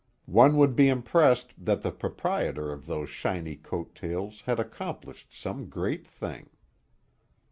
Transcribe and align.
One 0.25 0.57
would 0.57 0.75
be 0.75 0.87
impressed 0.89 1.53
that 1.63 1.83
the 1.83 1.91
proprietor 1.91 2.71
of 2.71 2.87
those 2.87 3.07
shiny 3.11 3.55
coat 3.55 3.93
tails 3.93 4.41
had 4.47 4.59
accomplished 4.59 5.31
some 5.31 5.69
great 5.69 6.07
thing. 6.07 6.49